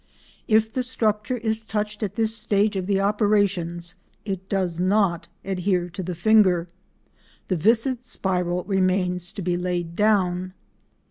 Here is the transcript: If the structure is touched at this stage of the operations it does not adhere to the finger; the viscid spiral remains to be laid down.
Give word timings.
If 0.47 0.73
the 0.73 0.81
structure 0.81 1.37
is 1.37 1.63
touched 1.63 2.01
at 2.01 2.15
this 2.15 2.35
stage 2.35 2.75
of 2.75 2.87
the 2.87 2.99
operations 2.99 3.93
it 4.25 4.49
does 4.49 4.79
not 4.79 5.27
adhere 5.45 5.89
to 5.91 6.01
the 6.01 6.15
finger; 6.15 6.67
the 7.49 7.55
viscid 7.55 8.03
spiral 8.03 8.63
remains 8.63 9.31
to 9.33 9.43
be 9.43 9.57
laid 9.57 9.95
down. 9.95 10.55